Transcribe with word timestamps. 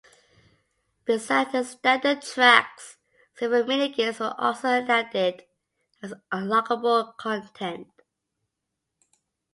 Besides 1.05 1.51
the 1.51 1.63
standard 1.63 2.23
tracks, 2.23 2.97
several 3.35 3.67
mini 3.67 3.87
games 3.87 4.19
were 4.19 4.33
also 4.35 4.69
added 4.69 5.45
as 6.01 6.15
unlockable 6.33 7.15
content. 7.17 7.91